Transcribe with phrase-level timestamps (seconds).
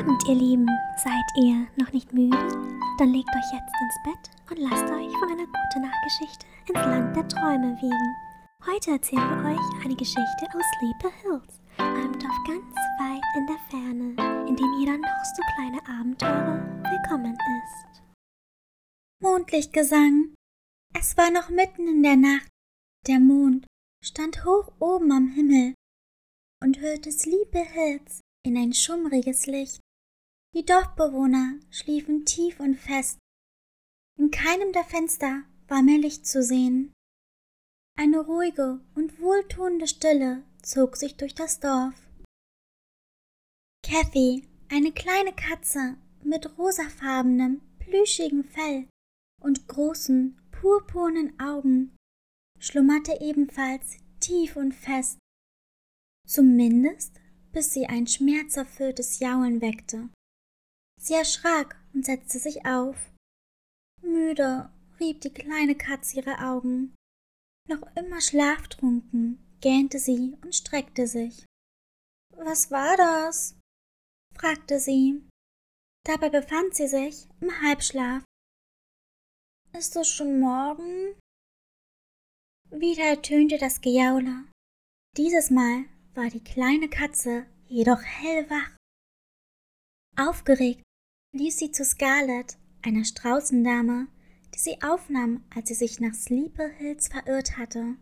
[0.00, 0.66] Abend, ihr Lieben.
[0.96, 2.38] Seid ihr noch nicht müde?
[2.98, 7.14] Dann legt euch jetzt ins Bett und lasst euch von einer guten Nachtgeschichte ins Land
[7.14, 8.16] der Träume wiegen.
[8.66, 13.58] Heute erzählen wir euch eine Geschichte aus Sleepy Hills, einem Dorf ganz weit in der
[13.68, 18.02] Ferne, in dem jeder noch so kleine Abenteurer willkommen ist.
[19.20, 20.34] Mondlichtgesang.
[20.94, 22.48] Es war noch mitten in der Nacht.
[23.06, 23.66] Der Mond
[24.02, 25.74] stand hoch oben am Himmel
[26.62, 29.80] und hüllte Sleepy Hills in ein schummriges Licht.
[30.54, 33.18] Die Dorfbewohner schliefen tief und fest.
[34.18, 36.92] In keinem der Fenster war mehr Licht zu sehen.
[37.96, 41.94] Eine ruhige und wohltuende Stille zog sich durch das Dorf.
[43.84, 48.88] Kathy, eine kleine Katze mit rosafarbenem, plüschigem Fell
[49.40, 51.96] und großen, purpurnen Augen,
[52.58, 55.18] schlummerte ebenfalls tief und fest.
[56.26, 57.20] Zumindest
[57.52, 60.08] bis sie ein schmerzerfülltes Jaulen weckte.
[61.00, 63.10] Sie erschrak und setzte sich auf.
[64.02, 64.70] Müde
[65.00, 66.94] rieb die kleine Katze ihre Augen.
[67.68, 71.46] Noch immer schlaftrunken gähnte sie und streckte sich.
[72.36, 73.56] Was war das?
[74.36, 75.26] fragte sie.
[76.04, 78.22] Dabei befand sie sich im Halbschlaf.
[79.72, 81.18] Ist es schon morgen?
[82.70, 84.44] Wieder ertönte das Gejaule.
[85.16, 85.84] Dieses Mal
[86.14, 88.76] war die kleine Katze jedoch hellwach.
[90.16, 90.82] Aufgeregt
[91.32, 94.08] lief sie zu Scarlett, einer Straußendame,
[94.54, 97.96] die sie aufnahm, als sie sich nach Sleeper Hills verirrt hatte.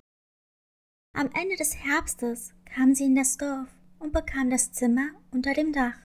[1.14, 5.72] Am Ende des Herbstes kam sie in das Dorf und bekam das Zimmer unter dem
[5.72, 5.98] Dach.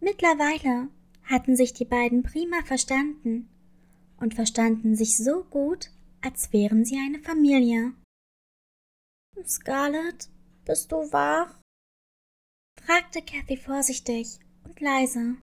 [0.00, 0.88] Mittlerweile
[1.24, 3.48] hatten sich die beiden prima verstanden
[4.18, 7.94] und verstanden sich so gut, als wären sie eine Familie.
[9.44, 10.28] Scarlett,
[10.64, 11.58] bist du wach?
[12.80, 14.41] fragte Kathy vorsichtig
[14.72, 15.36] und leise.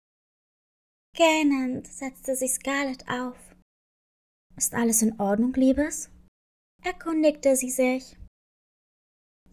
[1.14, 3.38] Gähnend setzte sich Scarlett auf.
[4.56, 6.10] Ist alles in Ordnung, Liebes?
[6.84, 8.16] erkundigte sie sich.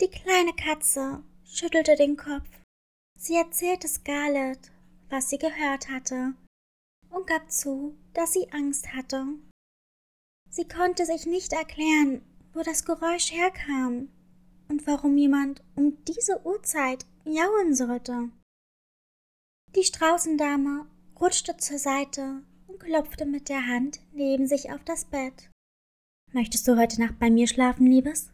[0.00, 2.48] Die kleine Katze schüttelte den Kopf.
[3.18, 4.70] Sie erzählte Scarlett,
[5.08, 6.34] was sie gehört hatte,
[7.10, 9.26] und gab zu, dass sie Angst hatte.
[10.50, 14.08] Sie konnte sich nicht erklären, wo das Geräusch herkam
[14.68, 18.30] und warum jemand um diese Uhrzeit jauen sollte.
[19.76, 20.86] Die Straußendame
[21.20, 25.50] rutschte zur Seite und klopfte mit der Hand neben sich auf das Bett.
[26.32, 28.32] Möchtest du heute Nacht bei mir schlafen, Liebes?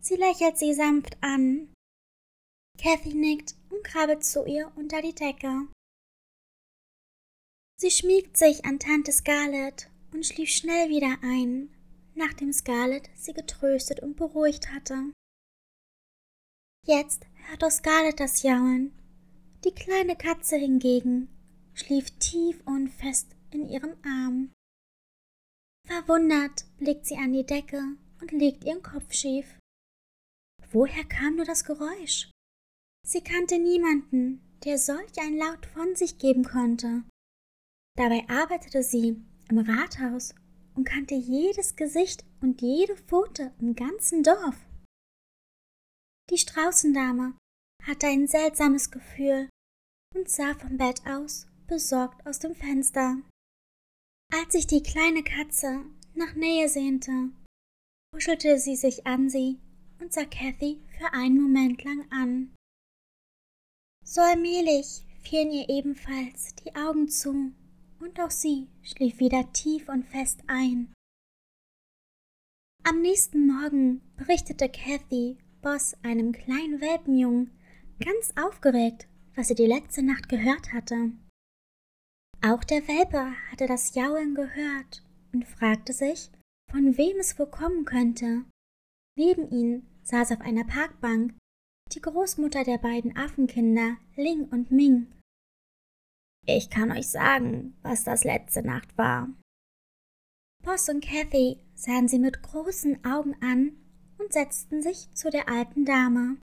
[0.00, 1.72] Sie lächelt sie sanft an.
[2.78, 5.66] Kathy nickt und krabbelt zu ihr unter die Decke.
[7.78, 11.74] Sie schmiegt sich an Tante Scarlett und schlief schnell wieder ein,
[12.14, 15.12] nachdem Scarlett sie getröstet und beruhigt hatte.
[16.86, 18.92] Jetzt hört auch Scarlett das Jauen.
[19.64, 21.28] Die kleine Katze hingegen
[21.74, 24.52] schlief tief und fest in ihrem Arm.
[25.86, 27.80] Verwundert blickt sie an die Decke
[28.20, 29.58] und legt ihren Kopf schief.
[30.70, 32.30] Woher kam nur das Geräusch?
[33.06, 37.04] Sie kannte niemanden, der solch ein Laut von sich geben konnte.
[37.96, 40.34] Dabei arbeitete sie im Rathaus
[40.74, 44.56] und kannte jedes Gesicht und jede Pfote im ganzen Dorf.
[46.30, 47.34] Die Straußendame
[47.86, 49.48] hatte ein seltsames Gefühl
[50.14, 53.16] und sah vom Bett aus besorgt aus dem Fenster.
[54.32, 57.30] Als sich die kleine Katze nach Nähe sehnte,
[58.12, 59.58] kuschelte sie sich an sie
[60.00, 62.54] und sah Kathy für einen Moment lang an.
[64.04, 67.52] So allmählich fielen ihr ebenfalls die Augen zu,
[67.98, 70.92] und auch sie schlief wieder tief und fest ein.
[72.84, 77.50] Am nächsten Morgen berichtete Kathy Boss, einem kleinen Welpenjungen,
[77.98, 81.12] ganz aufgeregt, was er die letzte Nacht gehört hatte.
[82.42, 85.02] Auch der Welpe hatte das Jaulen gehört
[85.32, 86.30] und fragte sich,
[86.70, 88.44] von wem es wohl kommen könnte.
[89.16, 91.34] Neben ihm saß auf einer Parkbank
[91.92, 95.06] die Großmutter der beiden Affenkinder, Ling und Ming.
[96.44, 99.28] Ich kann euch sagen, was das letzte Nacht war.
[100.62, 103.76] Boss und Kathy sahen sie mit großen Augen an
[104.18, 106.38] und setzten sich zu der alten Dame.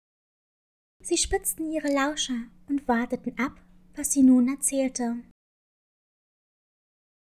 [1.02, 3.60] Sie spitzten ihre Lauscher und warteten ab,
[3.94, 5.22] was sie nun erzählte.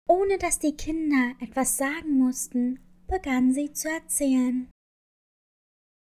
[0.09, 4.69] Ohne dass die Kinder etwas sagen mussten, begann sie zu erzählen.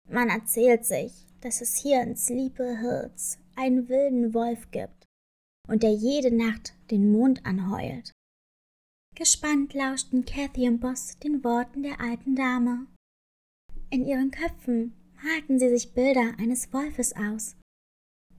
[0.08, 5.05] Man erzählt sich, dass es hier in Sleepy Hills einen wilden Wolf gibt
[5.69, 8.12] und der jede Nacht den Mond anheult.
[9.14, 12.87] Gespannt lauschten Cathy und Boss den Worten der alten Dame.
[13.90, 17.56] In ihren Köpfen malten sie sich Bilder eines Wolfes aus.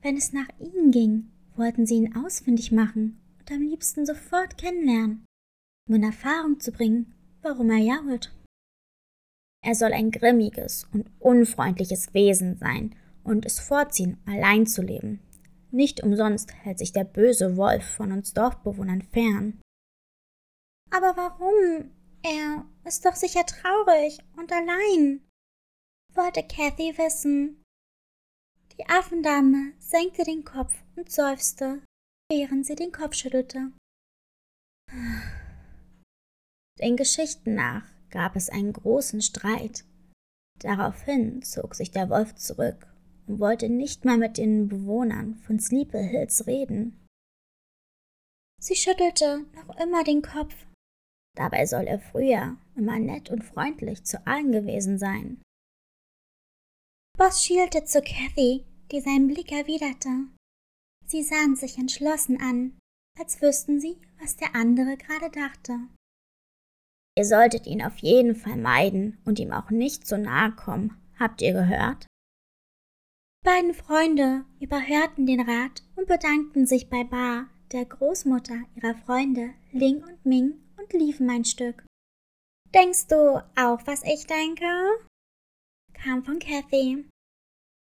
[0.01, 5.25] Wenn es nach ihnen ging, wollten sie ihn ausfindig machen und am liebsten sofort kennenlernen,
[5.87, 8.33] um in Erfahrung zu bringen, warum er jault.
[9.61, 15.19] Er soll ein grimmiges und unfreundliches Wesen sein und es vorziehen, allein zu leben.
[15.71, 19.61] Nicht umsonst hält sich der böse Wolf von uns Dorfbewohnern fern.
[20.89, 21.91] Aber warum?
[22.23, 25.21] Er ist doch sicher traurig und allein,
[26.15, 27.61] wollte Kathy wissen.
[28.77, 31.81] Die Affendame senkte den Kopf und seufzte,
[32.31, 33.71] während sie den Kopf schüttelte.
[36.79, 39.83] Den Geschichten nach gab es einen großen Streit.
[40.59, 42.87] Daraufhin zog sich der Wolf zurück
[43.27, 47.05] und wollte nicht mal mit den Bewohnern von Sleepy Hills reden.
[48.61, 50.53] Sie schüttelte noch immer den Kopf.
[51.37, 55.41] Dabei soll er früher immer nett und freundlich zu allen gewesen sein.
[57.19, 58.63] Boss schielte zu Kathy,
[58.93, 60.09] die seinen Blick erwiderte.
[61.05, 62.79] Sie sahen sich entschlossen an,
[63.19, 65.79] als wüssten sie, was der andere gerade dachte.
[67.17, 70.97] Ihr solltet ihn auf jeden Fall meiden und ihm auch nicht zu nahe kommen.
[71.19, 72.07] Habt ihr gehört?
[73.43, 80.01] Beiden Freunde überhörten den Rat und bedankten sich bei Bar, der Großmutter ihrer Freunde Ling
[80.01, 81.83] und Ming, und liefen ein Stück.
[82.73, 84.65] Denkst du auch, was ich denke?
[86.03, 87.05] Kam von Kathy.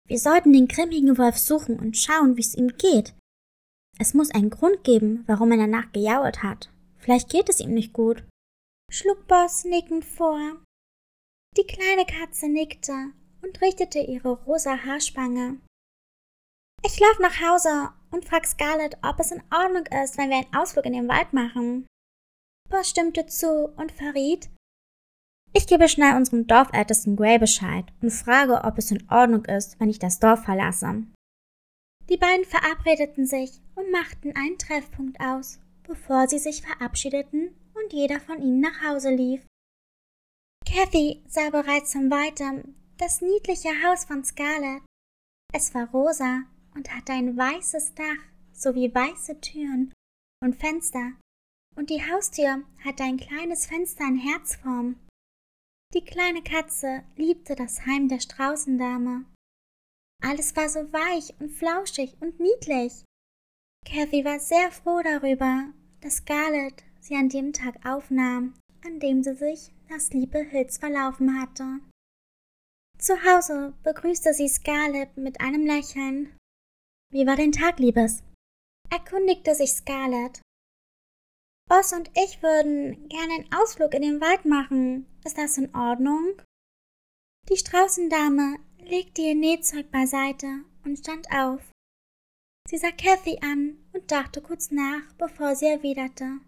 [0.08, 3.14] Wir sollten den grimmigen Wolf suchen und schauen, wie es ihm geht.
[3.99, 6.70] Es muss einen Grund geben, warum er danach gejault hat.
[6.99, 8.25] Vielleicht geht es ihm nicht gut
[8.91, 10.62] schlug Boss nickend vor.
[11.56, 13.12] Die kleine Katze nickte
[13.43, 15.61] und richtete ihre rosa Haarspange.
[16.85, 20.55] Ich lauf nach Hause und frag Scarlett, ob es in Ordnung ist, wenn wir einen
[20.55, 21.87] Ausflug in den Wald machen.
[22.69, 24.50] Boss stimmte zu und verriet,
[25.56, 29.88] ich gebe schnell unserem Dorfältesten Gray Bescheid und frage, ob es in Ordnung ist, wenn
[29.88, 31.05] ich das Dorf verlasse.
[32.11, 38.20] Die beiden verabredeten sich und machten einen Treffpunkt aus, bevor sie sich verabschiedeten und jeder
[38.20, 39.47] von ihnen nach Hause lief.
[40.67, 44.82] Kathy sah bereits von weitem das niedliche Haus von Scarlett.
[45.52, 46.43] Es war rosa
[46.75, 49.93] und hatte ein weißes Dach sowie weiße Türen
[50.43, 51.12] und Fenster,
[51.76, 54.97] und die Haustür hatte ein kleines Fenster in Herzform.
[55.94, 59.25] Die kleine Katze liebte das Heim der Straußendame.
[60.23, 63.05] Alles war so weich und flauschig und niedlich.
[63.87, 68.55] Kathy war sehr froh darüber, dass Scarlett sie an dem Tag aufnahm,
[68.85, 71.81] an dem sie sich nach Sleepy Hills verlaufen hatte.
[72.99, 76.37] Zu Hause begrüßte sie Scarlett mit einem Lächeln.
[77.12, 78.23] Wie war dein Tag, Liebes?
[78.91, 80.41] erkundigte sich Scarlett.
[81.68, 85.06] Boss und ich würden gerne einen Ausflug in den Wald machen.
[85.24, 86.40] Ist das in Ordnung?
[87.48, 90.46] Die Straußendame legte ihr Nähzeug beiseite
[90.84, 91.60] und stand auf.
[92.68, 96.38] Sie sah Kathy an und dachte kurz nach, bevor sie erwiderte.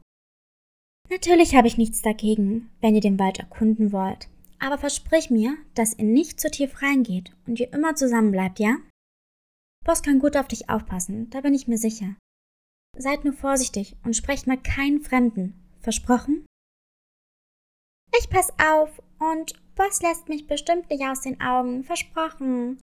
[1.10, 4.28] Natürlich habe ich nichts dagegen, wenn ihr den Wald erkunden wollt.
[4.60, 8.76] Aber versprich mir, dass ihr nicht zu tief reingeht und ihr immer zusammen bleibt, ja?
[9.84, 12.16] Boss kann gut auf dich aufpassen, da bin ich mir sicher.
[12.96, 15.54] Seid nur vorsichtig und sprecht mal keinen Fremden.
[15.80, 16.46] Versprochen?
[18.18, 21.84] Ich pass auf und Boss lässt mich bestimmt nicht aus den Augen.
[21.84, 22.80] Versprochen.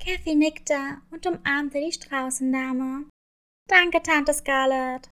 [0.00, 0.76] Kathy nickte
[1.10, 3.06] und umarmte die Straußendame.
[3.68, 5.10] Danke, Tante Scarlett.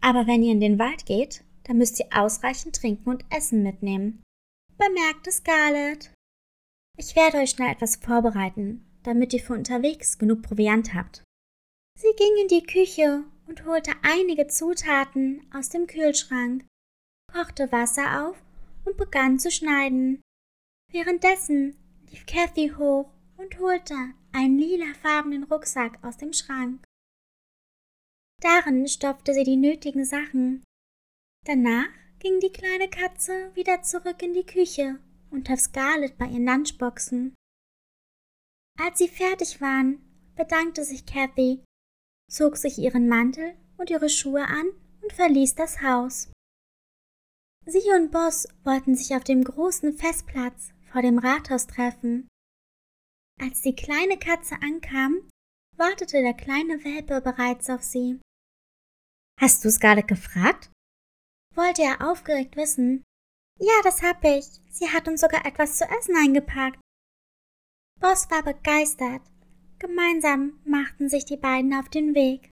[0.00, 4.22] Aber wenn ihr in den Wald geht, dann müsst ihr ausreichend trinken und Essen mitnehmen,
[4.78, 6.12] bemerkte Scarlett.
[6.96, 11.22] Ich werde euch schnell etwas vorbereiten, damit ihr für unterwegs genug Proviant habt.
[12.00, 16.64] Sie ging in die Küche und holte einige Zutaten aus dem Kühlschrank,
[17.30, 18.42] kochte Wasser auf
[18.86, 20.22] und begann zu schneiden.
[20.90, 21.76] Währenddessen
[22.08, 23.94] lief Kathy hoch und holte
[24.32, 26.82] einen lilafarbenen Rucksack aus dem Schrank.
[28.40, 30.64] Darin stopfte sie die nötigen Sachen.
[31.44, 34.98] Danach ging die kleine Katze wieder zurück in die Küche
[35.30, 37.34] und half Scarlett bei ihren Lunchboxen.
[38.78, 40.00] Als sie fertig waren,
[40.34, 41.62] bedankte sich Kathy,
[42.30, 44.70] zog sich ihren Mantel und ihre Schuhe an
[45.02, 46.30] und verließ das Haus.
[47.66, 52.28] Sie und Boss wollten sich auf dem großen Festplatz vor dem Rathaus treffen.
[53.40, 55.28] Als die kleine Katze ankam,
[55.76, 58.20] wartete der kleine Welpe bereits auf sie.
[59.40, 60.70] Hast du Scarlett gefragt?
[61.54, 63.02] wollte er aufgeregt wissen.
[63.58, 64.46] Ja, das hab ich.
[64.70, 66.80] Sie hat uns sogar etwas zu essen eingepackt.
[68.00, 69.22] Boss war begeistert.
[69.80, 72.50] Gemeinsam machten sich die beiden auf den Weg.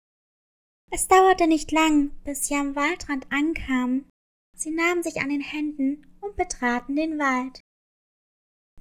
[0.91, 4.09] Es dauerte nicht lang, bis sie am Waldrand ankamen.
[4.57, 7.61] Sie nahmen sich an den Händen und betraten den Wald.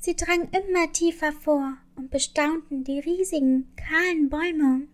[0.01, 4.89] Sie drangen immer tiefer vor und bestaunten die riesigen, kahlen Bäume.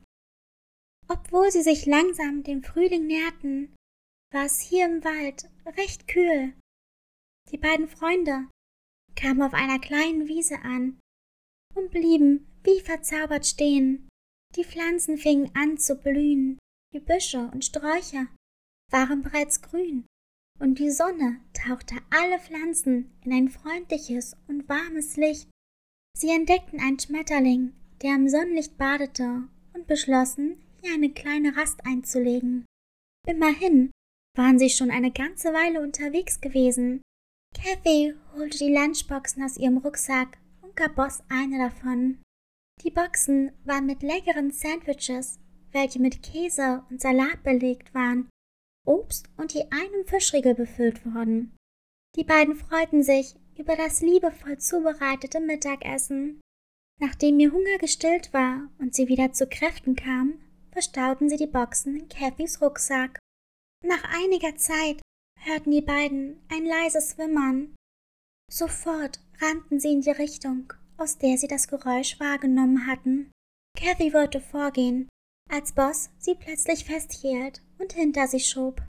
[1.06, 3.76] Obwohl sie sich langsam dem Frühling näherten,
[4.32, 6.52] war es hier im Wald recht kühl.
[7.52, 8.48] Die beiden Freunde
[9.14, 10.98] kamen auf einer kleinen Wiese an
[11.76, 14.08] und blieben wie verzaubert stehen.
[14.56, 16.58] Die Pflanzen fingen an zu blühen,
[16.92, 18.26] die Büsche und Sträucher
[18.90, 20.06] waren bereits grün,
[20.58, 25.48] und die Sonne tauchte alle Pflanzen in ein freundliches und warmes Licht.
[26.16, 32.64] Sie entdeckten einen Schmetterling, der im Sonnenlicht badete, und beschlossen, hier eine kleine Rast einzulegen.
[33.26, 33.90] Immerhin
[34.34, 37.02] waren sie schon eine ganze Weile unterwegs gewesen.
[37.54, 42.22] Kathy holte die Lunchboxen aus ihrem Rucksack und gab Boss eine davon.
[42.82, 45.38] Die Boxen waren mit leckeren Sandwiches,
[45.72, 48.28] welche mit Käse und Salat belegt waren,
[48.86, 51.56] Obst und je einem Fischriegel befüllt worden.
[52.14, 56.40] Die beiden freuten sich über das liebevoll zubereitete Mittagessen.
[57.00, 60.38] Nachdem ihr Hunger gestillt war und sie wieder zu Kräften kam,
[60.70, 63.18] verstauten sie die Boxen in Cathys Rucksack.
[63.84, 65.00] Nach einiger Zeit
[65.40, 67.74] hörten die beiden ein leises Wimmern.
[68.50, 73.30] Sofort rannten sie in die Richtung, aus der sie das Geräusch wahrgenommen hatten.
[73.78, 75.08] Kathy wollte vorgehen,
[75.50, 78.82] als Boss sie plötzlich festhielt und hinter sich schob.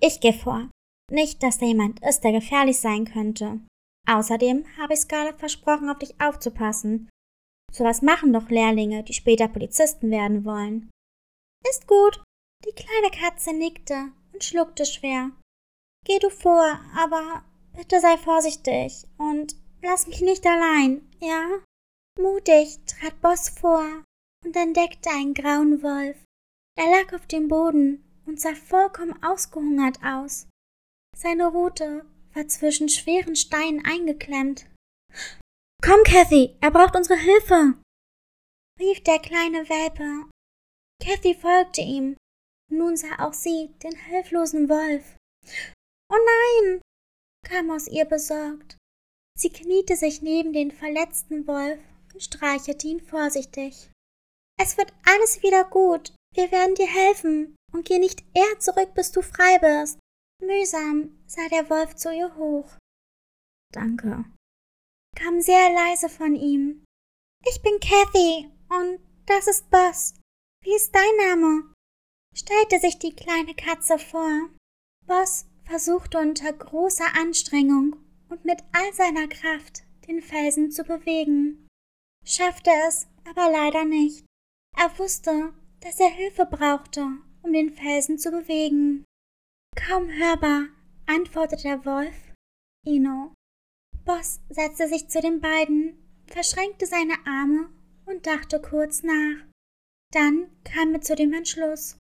[0.00, 0.68] Ich geh vor.
[1.10, 3.60] Nicht, dass da jemand ist, der gefährlich sein könnte.
[4.08, 7.08] Außerdem habe ich Scarlett versprochen, auf dich aufzupassen.
[7.72, 10.90] So was machen doch Lehrlinge, die später Polizisten werden wollen.
[11.68, 12.22] Ist gut.
[12.64, 15.30] Die kleine Katze nickte und schluckte schwer.
[16.04, 21.62] Geh du vor, aber bitte sei vorsichtig und lass mich nicht allein, ja?
[22.18, 24.04] Mutig trat Boss vor
[24.44, 26.16] und entdeckte einen grauen Wolf.
[26.76, 30.46] Er lag auf dem Boden und sah vollkommen ausgehungert aus.
[31.16, 34.66] Seine Rute war zwischen schweren Steinen eingeklemmt.
[35.84, 37.74] Komm, Kathy, er braucht unsere Hilfe,
[38.80, 40.30] rief der kleine Welpe.
[41.02, 42.16] Kathy folgte ihm.
[42.70, 45.16] Nun sah auch sie den hilflosen Wolf.
[46.10, 46.80] Oh nein,
[47.46, 48.76] kam aus ihr besorgt.
[49.42, 51.80] Sie kniete sich neben den verletzten Wolf
[52.14, 53.90] und streichelte ihn vorsichtig.
[54.56, 56.14] Es wird alles wieder gut.
[56.32, 59.98] Wir werden dir helfen und geh nicht eher zurück, bis du frei bist.
[60.40, 62.70] Mühsam sah der Wolf zu ihr hoch.
[63.72, 64.24] Danke,
[65.16, 66.84] kam sehr leise von ihm.
[67.44, 70.14] Ich bin Kathy und das ist Boss.
[70.62, 71.74] Wie ist dein Name?
[72.32, 74.50] stellte sich die kleine Katze vor.
[75.04, 77.96] Boss versuchte unter großer Anstrengung
[78.32, 81.68] und mit all seiner Kraft den Felsen zu bewegen,
[82.24, 84.24] schaffte es aber leider nicht.
[84.76, 87.06] Er wusste, dass er Hilfe brauchte,
[87.42, 89.04] um den Felsen zu bewegen.
[89.76, 90.68] Kaum hörbar
[91.06, 92.32] antwortete der Wolf
[92.86, 93.34] Ino.
[94.06, 97.68] Boss setzte sich zu den beiden, verschränkte seine Arme
[98.06, 99.44] und dachte kurz nach.
[100.12, 101.98] Dann kam er zu dem Entschluss.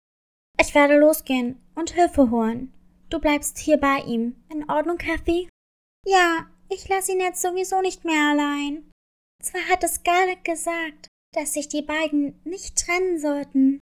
[0.59, 2.73] Ich werde losgehen und Hilfe holen.
[3.09, 4.35] Du bleibst hier bei ihm.
[4.49, 5.49] In Ordnung, Kathy?
[6.05, 8.91] Ja, ich lasse ihn jetzt sowieso nicht mehr allein.
[9.41, 13.79] Zwar hatte Scarlett gesagt, dass sich die beiden nicht trennen sollten,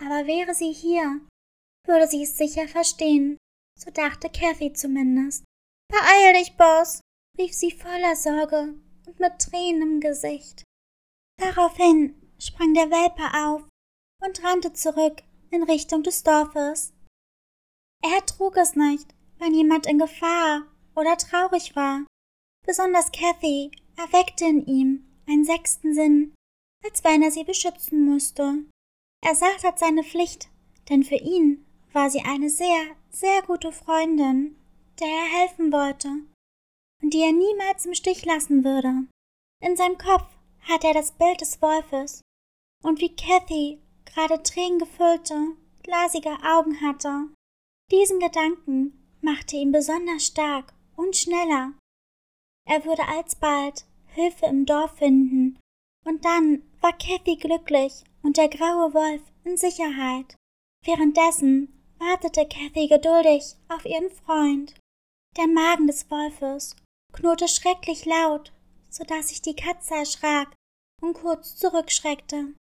[0.00, 1.20] aber wäre sie hier,
[1.86, 3.38] würde sie es sicher verstehen.
[3.78, 5.44] So dachte Kathy zumindest.
[5.90, 7.00] Beeil dich, Boss,
[7.38, 8.74] rief sie voller Sorge
[9.06, 10.64] und mit Tränen im Gesicht.
[11.40, 13.68] Daraufhin sprang der Welpe auf
[14.22, 16.92] und rannte zurück in Richtung des Dorfes.
[18.02, 22.04] Er trug es nicht, wenn jemand in Gefahr oder traurig war.
[22.66, 26.34] Besonders Kathy erweckte in ihm einen sechsten Sinn,
[26.84, 28.64] als wenn er sie beschützen müsste.
[29.24, 30.48] Er sah das seine Pflicht,
[30.88, 34.56] denn für ihn war sie eine sehr, sehr gute Freundin,
[34.98, 36.08] der er helfen wollte
[37.02, 39.06] und die er niemals im Stich lassen würde.
[39.60, 40.26] In seinem Kopf
[40.62, 42.20] hatte er das Bild des Wolfes
[42.82, 47.28] und wie Kathy gerade tränengefüllte, glasige Augen hatte.
[47.90, 51.72] Diesen Gedanken machte ihn besonders stark und schneller.
[52.68, 55.58] Er würde alsbald Hilfe im Dorf finden,
[56.04, 60.36] und dann war Kathy glücklich und der graue Wolf in Sicherheit.
[60.84, 64.74] Währenddessen wartete Kathy geduldig auf ihren Freund.
[65.36, 66.76] Der Magen des Wolfes
[67.12, 68.52] knurrte schrecklich laut,
[68.90, 70.54] so dass sich die Katze erschrak
[71.00, 72.54] und kurz zurückschreckte.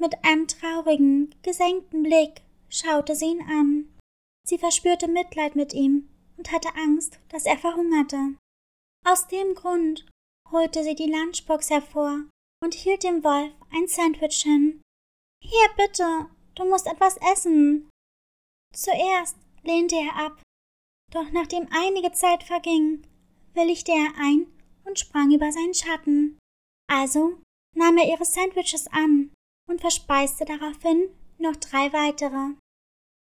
[0.00, 3.88] Mit einem traurigen, gesenkten Blick schaute sie ihn an.
[4.44, 8.36] Sie verspürte Mitleid mit ihm und hatte Angst, dass er verhungerte.
[9.04, 10.06] Aus dem Grund
[10.50, 12.24] holte sie die Lunchbox hervor
[12.62, 14.80] und hielt dem Wolf ein Sandwich hin.
[15.42, 17.90] Hier bitte, du musst etwas essen.
[18.74, 20.42] Zuerst lehnte er ab,
[21.12, 23.06] doch nachdem einige Zeit verging,
[23.54, 24.46] willigte er ein
[24.84, 26.38] und sprang über seinen Schatten.
[26.90, 27.38] Also
[27.74, 29.32] nahm er ihre Sandwiches an
[29.68, 32.54] und verspeiste daraufhin noch drei weitere.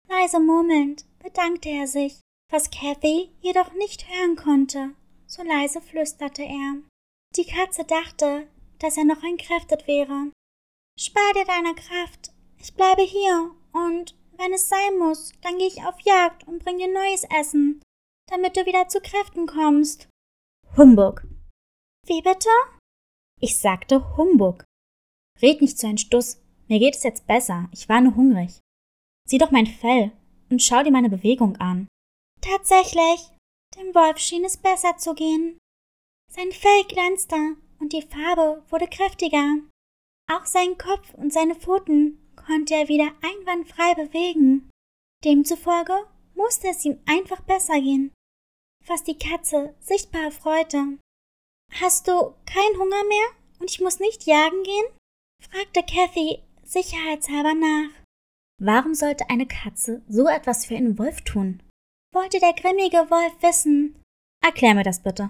[0.08, 2.20] Leise murmelnd bedankte er sich,
[2.50, 4.96] was Kathy jedoch nicht hören konnte.
[5.26, 6.82] So leise flüsterte er.
[7.36, 8.48] Die Katze dachte,
[8.80, 10.32] dass er noch entkräftet wäre.
[11.00, 12.32] Spar dir deine Kraft.
[12.60, 16.78] Ich bleibe hier und wenn es sein muss, dann gehe ich auf Jagd und bring
[16.78, 17.82] dir neues Essen,
[18.30, 20.08] damit du wieder zu Kräften kommst.
[20.76, 21.24] Humbug.
[22.06, 22.50] Wie bitte?
[23.40, 24.64] Ich sagte Humbug.
[25.42, 26.42] Red nicht so ein Stuss.
[26.68, 27.70] Mir geht es jetzt besser.
[27.72, 28.60] Ich war nur hungrig.
[29.28, 30.12] Sieh doch mein Fell
[30.50, 31.88] und schau dir meine Bewegung an.
[32.48, 33.30] Tatsächlich.
[33.76, 35.58] Dem Wolf schien es besser zu gehen.
[36.32, 39.60] Sein Fell glänzte und die Farbe wurde kräftiger.
[40.32, 44.70] Auch sein Kopf und seine Pfoten konnte er wieder einwandfrei bewegen.
[45.26, 48.14] Demzufolge musste es ihm einfach besser gehen,
[48.86, 51.00] was die Katze sichtbar freute.
[51.82, 53.28] Hast du keinen Hunger mehr
[53.60, 54.86] und ich muss nicht jagen gehen?
[55.42, 57.90] fragte Kathy sicherheitshalber nach.
[58.60, 61.62] Warum sollte eine Katze so etwas für einen Wolf tun?
[62.18, 64.02] Wollte der grimmige Wolf wissen.
[64.44, 65.30] Erklär mir das bitte.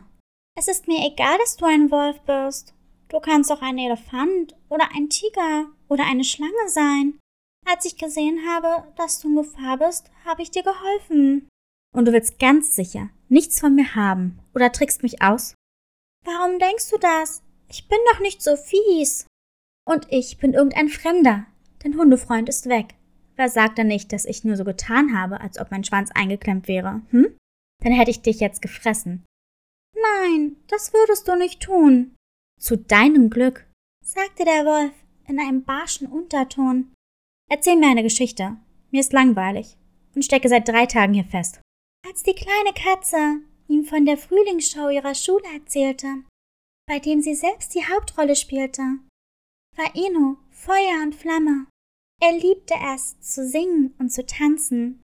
[0.58, 2.74] Es ist mir egal, dass du ein Wolf bist.
[3.10, 7.20] Du kannst auch ein Elefant oder ein Tiger oder eine Schlange sein.
[7.66, 11.50] Als ich gesehen habe, dass du in Gefahr bist, habe ich dir geholfen.
[11.94, 15.54] Und du willst ganz sicher nichts von mir haben oder trickst mich aus?
[16.24, 17.44] Warum denkst du das?
[17.70, 19.28] Ich bin doch nicht so fies.
[19.86, 21.46] Und ich bin irgendein Fremder.
[21.80, 22.96] Dein Hundefreund ist weg.
[23.38, 26.68] Wer sagt denn nicht, dass ich nur so getan habe, als ob mein Schwanz eingeklemmt
[26.68, 27.38] wäre, hm?
[27.84, 29.26] Dann hätte ich dich jetzt gefressen.
[29.96, 32.16] Nein, das würdest du nicht tun.
[32.60, 33.68] Zu deinem Glück,
[34.04, 34.94] sagte der Wolf
[35.28, 36.94] in einem barschen Unterton.
[37.50, 38.58] Erzähl mir eine Geschichte.
[38.90, 39.78] Mir ist langweilig
[40.16, 41.62] und stecke seit drei Tagen hier fest.
[42.08, 46.24] Als die kleine Katze ihm von der Frühlingsshow ihrer Schule erzählte,
[46.88, 48.82] bei dem sie selbst die Hauptrolle spielte,
[49.76, 51.68] war Ino Feuer und Flamme.
[52.20, 55.02] Er liebte es, zu singen und zu tanzen.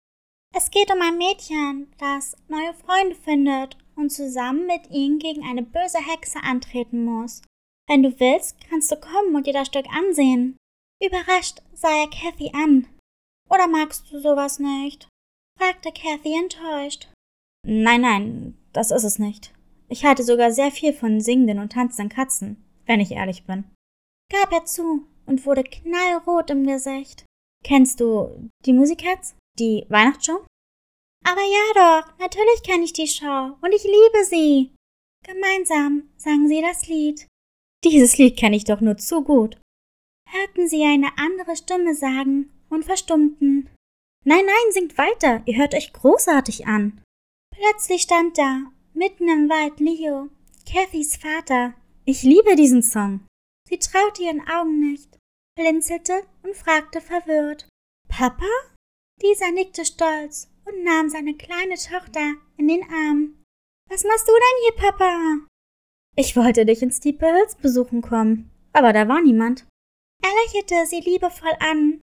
[0.55, 5.63] Es geht um ein Mädchen, das neue Freunde findet und zusammen mit ihnen gegen eine
[5.63, 7.43] böse Hexe antreten muss.
[7.89, 10.57] Wenn du willst, kannst du kommen und dir das Stück ansehen.
[11.03, 12.87] Überrascht sah er Kathy an.
[13.49, 15.09] Oder magst du sowas nicht?
[15.59, 17.09] fragte Kathy enttäuscht.
[17.67, 19.53] Nein, nein, das ist es nicht.
[19.89, 23.65] Ich halte sogar sehr viel von singenden und tanzenden Katzen, wenn ich ehrlich bin.
[24.31, 27.25] Gab er zu und wurde knallrot im Gesicht.
[27.65, 29.35] Kennst du die Musikats?
[29.59, 30.47] Die Weihnachtsshow?
[31.25, 34.75] Aber ja doch, natürlich kenne ich die Show und ich liebe sie.
[35.25, 37.27] Gemeinsam sangen sie das Lied.
[37.85, 39.59] Dieses Lied kenne ich doch nur zu gut.
[40.29, 43.69] Hörten sie eine andere Stimme sagen und verstummten.
[44.25, 47.03] Nein, nein, singt weiter, ihr hört euch großartig an.
[47.55, 50.29] Plötzlich stand da, mitten im Wald, Leo,
[50.67, 51.75] Cathys Vater.
[52.05, 53.27] Ich liebe diesen Song.
[53.71, 55.17] Sie traute ihren Augen nicht,
[55.57, 57.69] blinzelte und fragte verwirrt.
[58.09, 58.49] Papa?
[59.23, 63.45] Dieser nickte stolz und nahm seine kleine Tochter in den Arm.
[63.89, 65.47] Was machst du denn hier, Papa?
[66.17, 69.67] Ich wollte dich in Steeple Hills besuchen kommen, aber da war niemand.
[70.21, 72.01] Er lächelte sie liebevoll an.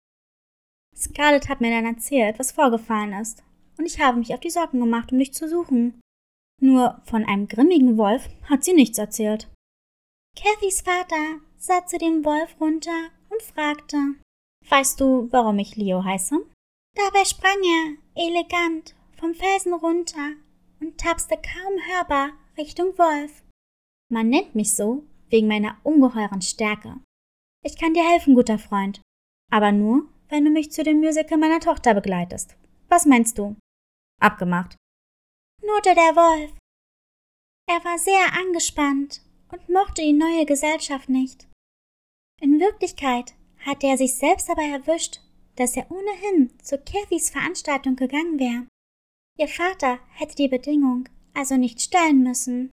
[0.95, 3.43] Scarlett hat mir dann erzählt, was vorgefallen ist,
[3.77, 6.01] und ich habe mich auf die Socken gemacht, um dich zu suchen.
[6.59, 9.47] Nur von einem grimmigen Wolf hat sie nichts erzählt.
[10.35, 13.97] Cathys Vater sah zu dem Wolf runter und fragte:
[14.67, 16.35] Weißt du, warum ich Leo heiße?
[16.95, 20.33] Dabei sprang er, elegant, vom Felsen runter
[20.79, 23.43] und tapste kaum hörbar Richtung Wolf.
[24.09, 26.99] Man nennt mich so wegen meiner ungeheuren Stärke.
[27.63, 29.01] Ich kann dir helfen, guter Freund.
[29.51, 32.57] Aber nur, wenn du mich zu dem Musical meiner Tochter begleitest.
[32.89, 33.55] Was meinst du?
[34.19, 34.75] Abgemacht.
[35.61, 36.51] Knurrte der Wolf.
[37.69, 39.21] Er war sehr angespannt
[39.51, 41.47] und mochte die neue Gesellschaft nicht.
[42.41, 45.21] In Wirklichkeit hatte er sich selbst aber erwischt
[45.55, 48.67] dass er ohnehin zu Cathys Veranstaltung gegangen wäre.
[49.37, 52.71] Ihr Vater hätte die Bedingung also nicht stellen müssen.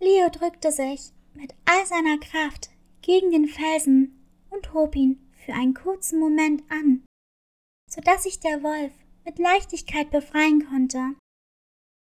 [0.00, 2.70] Leo drückte sich mit all seiner Kraft
[3.02, 7.04] gegen den Felsen und hob ihn für einen kurzen Moment an,
[7.90, 8.92] so dass sich der Wolf
[9.24, 11.14] mit Leichtigkeit befreien konnte.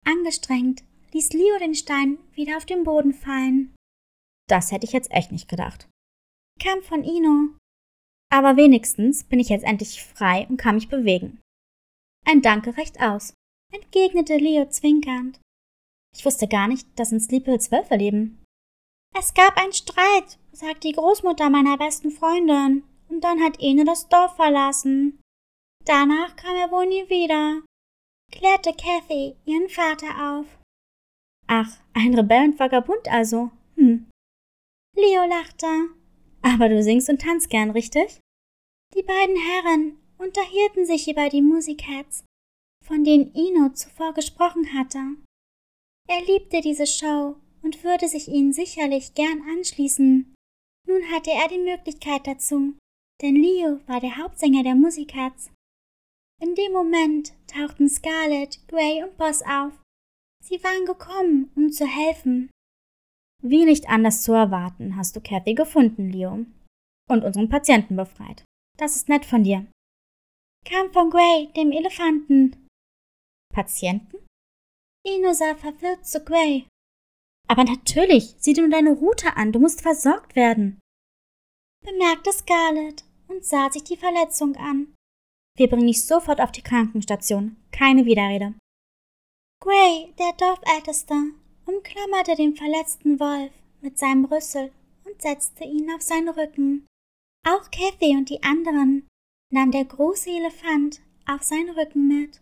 [0.05, 3.75] Angestrengt ließ Leo den Stein wieder auf den Boden fallen.
[4.49, 5.89] Das hätte ich jetzt echt nicht gedacht.
[6.61, 7.57] Kam von Ino,
[8.33, 11.41] aber wenigstens bin ich jetzt endlich frei und kann mich bewegen.
[12.25, 13.35] Ein Danke reicht aus,
[13.73, 15.41] entgegnete Leo zwinkernd.
[16.15, 18.43] Ich wusste gar nicht, dass in Sleep Hill Wölfe leben.
[19.15, 24.09] Es gab einen Streit, sagt die Großmutter meiner besten Freundin, und dann hat Ene das
[24.09, 25.21] Dorf verlassen.
[25.85, 27.63] Danach kam er wohl nie wieder,
[28.33, 30.47] klärte Kathy ihren Vater auf.
[31.47, 33.51] Ach, ein Rebellenvagabund also.
[33.77, 34.11] Hm.
[34.97, 35.91] Leo lachte.
[36.47, 38.21] Aber du singst und tanzt gern, richtig?
[38.95, 42.25] Die beiden Herren unterhielten sich über die Musicats,
[42.85, 45.01] von denen Ino zuvor gesprochen hatte.
[46.09, 50.35] Er liebte diese Show und würde sich ihnen sicherlich gern anschließen.
[50.87, 52.75] Nun hatte er die Möglichkeit dazu,
[53.23, 55.51] denn Leo war der Hauptsänger der Musicats.
[56.41, 59.73] In dem Moment tauchten Scarlett, Gray und Boss auf.
[60.45, 62.51] Sie waren gekommen, um zu helfen.
[63.49, 66.47] Wie nicht anders zu erwarten, hast du Kathy gefunden, Leo.
[67.09, 68.45] Und unseren Patienten befreit.
[68.77, 69.67] Das ist nett von dir.
[70.65, 72.67] Kam von Gray, dem Elefanten.
[73.55, 74.19] Patienten?
[75.07, 76.67] Ino sah verwirrt zu Gray.
[77.49, 80.81] Aber natürlich, sieh dir nur deine Route an, du musst versorgt werden.
[81.85, 84.93] Bemerkte Scarlett und sah sich die Verletzung an.
[85.57, 87.57] Wir bringen dich sofort auf die Krankenstation.
[87.71, 88.55] Keine Widerrede.
[89.63, 91.15] Gray, der Dorfälteste,
[91.67, 94.73] umklammerte den verletzten Wolf mit seinem Rüssel
[95.05, 96.87] und setzte ihn auf seinen Rücken.
[97.47, 99.07] Auch Kathy und die anderen
[99.53, 102.41] nahm der große Elefant auf seinen Rücken mit.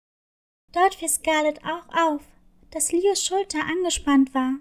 [0.73, 2.23] Dort fiel Scarlett auch auf,
[2.71, 4.59] dass Leos Schulter angespannt war.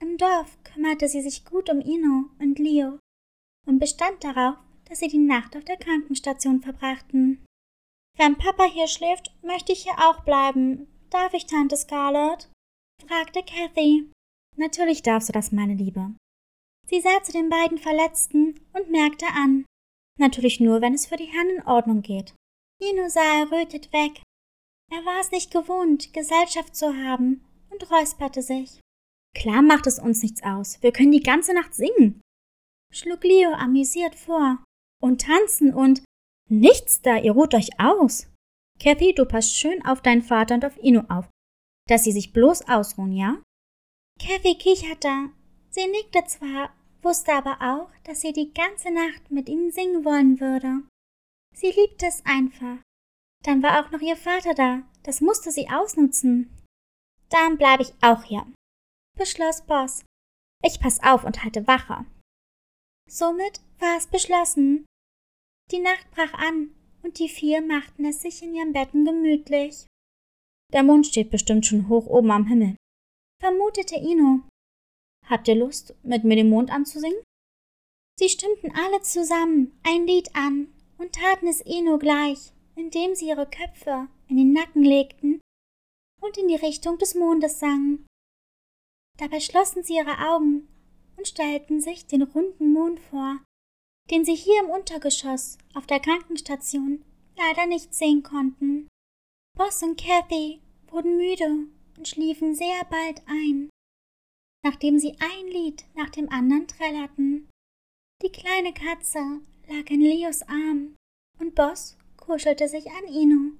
[0.00, 2.98] Im Dorf kümmerte sie sich gut um Ino und Leo
[3.66, 4.56] und bestand darauf,
[4.86, 7.44] dass sie die Nacht auf der Krankenstation verbrachten.
[8.18, 10.88] Wenn Papa hier schläft, möchte ich hier auch bleiben.
[11.10, 12.50] Darf ich, Tante Scarlett?
[13.06, 14.10] Fragte Kathy.
[14.56, 16.14] Natürlich darfst du das, meine Liebe.
[16.88, 19.64] Sie sah zu den beiden Verletzten und merkte an.
[20.18, 22.34] Natürlich nur, wenn es für die Herren in Ordnung geht.
[22.80, 24.22] Ino sah errötet weg.
[24.90, 28.80] Er war es nicht gewohnt, Gesellschaft zu haben und räusperte sich.
[29.34, 30.82] Klar macht es uns nichts aus.
[30.82, 32.20] Wir können die ganze Nacht singen,
[32.92, 34.62] schlug Leo amüsiert vor.
[35.00, 36.04] Und tanzen und
[36.48, 38.28] nichts da, ihr ruht euch aus.
[38.78, 41.28] Kathy, du passt schön auf deinen Vater und auf Ino auf,
[41.88, 43.42] dass sie sich bloß ausruhen, ja?
[44.20, 45.30] Kathy kicherte.
[45.70, 50.40] Sie nickte zwar, wusste aber auch, dass sie die ganze Nacht mit ihnen singen wollen
[50.40, 50.82] würde.
[51.54, 52.78] Sie liebte es einfach.
[53.44, 56.56] Dann war auch noch ihr Vater da, das musste sie ausnutzen.
[57.28, 58.46] Dann bleibe ich auch hier,
[59.18, 60.04] beschloss Boss.
[60.62, 62.04] Ich pass auf und halte Wache.
[63.08, 64.86] Somit war es beschlossen.
[65.70, 69.86] Die Nacht brach an und die vier machten es sich in ihren Betten gemütlich.
[70.72, 72.76] Der Mond steht bestimmt schon hoch oben am Himmel,
[73.40, 74.40] vermutete Ino.
[75.26, 77.22] Habt ihr Lust, mit mir den Mond anzusingen?
[78.18, 83.48] Sie stimmten alle zusammen ein Lied an und taten es Ino gleich, indem sie ihre
[83.48, 85.40] Köpfe in den Nacken legten
[86.20, 88.06] und in die Richtung des Mondes sangen.
[89.18, 90.68] Dabei schlossen sie ihre Augen
[91.16, 93.42] und stellten sich den runden Mond vor,
[94.10, 97.04] den sie hier im Untergeschoss auf der Krankenstation
[97.36, 98.88] leider nicht sehen konnten.
[99.56, 103.68] Boss und Kathy wurden müde und schliefen sehr bald ein,
[104.64, 107.48] nachdem sie ein Lied nach dem anderen trällerten.
[108.22, 110.94] Die kleine Katze lag in Leos Arm
[111.38, 113.52] und Boss kuschelte sich an Ino,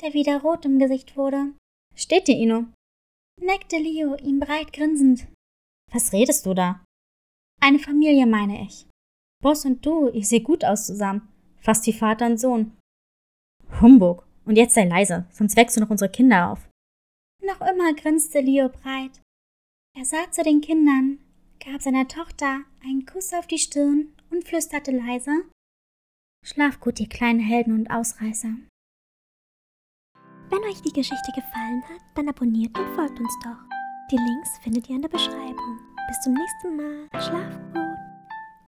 [0.00, 1.54] der wieder rot im Gesicht wurde.
[1.94, 2.66] Steht dir, Ino?
[3.40, 5.26] neckte Leo ihm breit grinsend.
[5.92, 6.84] Was redest du da?
[7.60, 8.86] Eine Familie, meine ich.
[9.42, 11.28] Boss und du, ihr seht gut aus zusammen.
[11.58, 12.76] Fast wie Vater und Sohn.
[13.80, 14.26] Humbug.
[14.44, 16.68] Und jetzt sei leise, sonst wächst du noch unsere Kinder auf.
[17.42, 19.20] Noch immer grinste Leo breit.
[19.96, 21.18] Er sah zu den Kindern,
[21.64, 25.44] gab seiner Tochter einen Kuss auf die Stirn und flüsterte leise
[26.46, 28.54] Schlaf gut, ihr kleinen Helden und Ausreißer.
[30.50, 33.56] Wenn euch die Geschichte gefallen hat, dann abonniert und folgt uns doch.
[34.10, 35.80] Die Links findet ihr in der Beschreibung.
[36.06, 37.08] Bis zum nächsten Mal.
[37.22, 37.83] Schlaf gut.